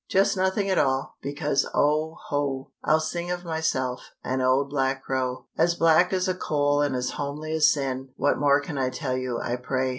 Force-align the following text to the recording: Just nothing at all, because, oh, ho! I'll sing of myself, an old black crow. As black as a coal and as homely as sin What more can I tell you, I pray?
Just 0.09 0.35
nothing 0.35 0.67
at 0.67 0.79
all, 0.79 1.17
because, 1.21 1.69
oh, 1.75 2.17
ho! 2.29 2.71
I'll 2.83 2.99
sing 2.99 3.29
of 3.29 3.45
myself, 3.45 4.01
an 4.23 4.41
old 4.41 4.71
black 4.71 5.03
crow. 5.03 5.45
As 5.59 5.75
black 5.75 6.11
as 6.11 6.27
a 6.27 6.33
coal 6.33 6.81
and 6.81 6.95
as 6.95 7.11
homely 7.11 7.53
as 7.53 7.71
sin 7.71 8.09
What 8.15 8.39
more 8.39 8.59
can 8.61 8.79
I 8.79 8.89
tell 8.89 9.15
you, 9.15 9.39
I 9.39 9.57
pray? 9.57 9.89